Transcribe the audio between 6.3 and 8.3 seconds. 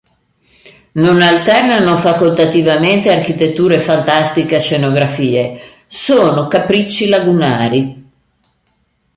"capricci lagunari".